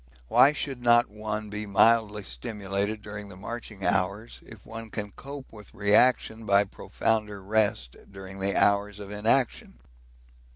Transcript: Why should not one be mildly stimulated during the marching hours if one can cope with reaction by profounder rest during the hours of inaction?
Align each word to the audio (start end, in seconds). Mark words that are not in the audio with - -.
Why 0.29 0.51
should 0.51 0.81
not 0.81 1.11
one 1.11 1.51
be 1.51 1.67
mildly 1.67 2.23
stimulated 2.23 3.03
during 3.03 3.29
the 3.29 3.35
marching 3.35 3.85
hours 3.85 4.39
if 4.41 4.65
one 4.65 4.89
can 4.89 5.11
cope 5.11 5.53
with 5.53 5.75
reaction 5.75 6.43
by 6.43 6.63
profounder 6.63 7.39
rest 7.39 7.95
during 8.11 8.39
the 8.39 8.55
hours 8.55 8.97
of 8.99 9.11
inaction? 9.11 9.77